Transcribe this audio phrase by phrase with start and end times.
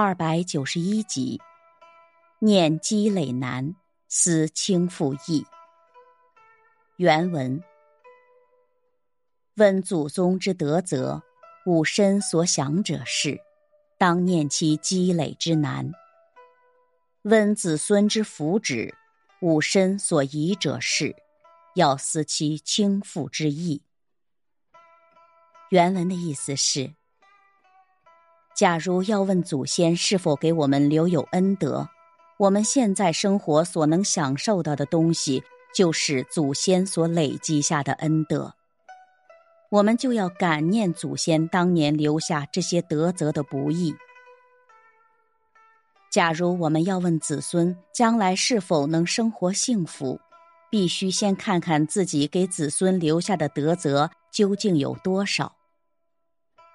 [0.00, 1.40] 二百九十一集，
[2.38, 3.74] 念积累难，
[4.06, 5.44] 思轻复易。
[6.98, 7.60] 原文：
[9.56, 11.20] 问祖宗之德泽，
[11.66, 13.40] 吾身所想者是，
[13.98, 15.90] 当念其积累之难；
[17.22, 18.94] 问子孙之福祉，
[19.40, 21.16] 吾身所宜者是，
[21.74, 23.82] 要思其轻复之意。
[25.70, 26.97] 原文的意思是。
[28.58, 31.88] 假如要问祖先是否给我们留有恩德，
[32.38, 35.40] 我们现在生活所能享受到的东西，
[35.72, 38.52] 就是祖先所累积下的恩德。
[39.70, 43.94] 我们就要感念祖先当年留下这些德泽的不易。
[46.10, 50.20] 假如我们要问子孙将来是否能生活幸福，
[50.68, 55.54] 必须先看看自己给子孙留下的德泽究竟有多少。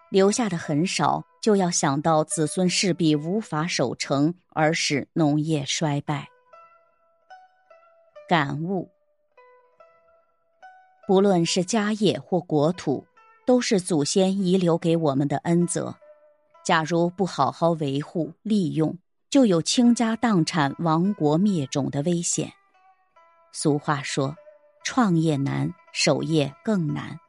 [0.09, 6.29] 留下的很少，就要想到子孙势必无法守成，而使农业衰败。
[8.29, 8.89] 感悟：
[11.05, 13.05] 不论是家业或国土，
[13.45, 15.93] 都是祖先遗留给我们的恩泽。
[16.63, 18.97] 假如不好好维护利用，
[19.29, 22.53] 就有倾家荡产、亡国灭种的危险。
[23.51, 24.33] 俗话说
[24.85, 27.19] ：“创业难，守业更难。”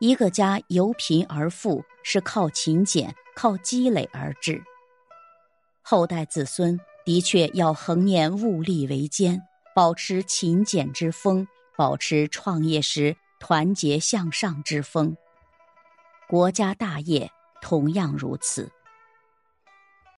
[0.00, 4.62] 一个家由贫而富，是靠勤俭、靠积累而致。
[5.82, 9.42] 后代子孙的确要恒念物力维艰，
[9.74, 15.16] 保持勤俭之风，保持创业时团结向上之风。
[16.28, 18.70] 国家大业同样如此。